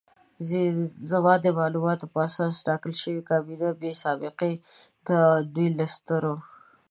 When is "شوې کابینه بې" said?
3.01-3.91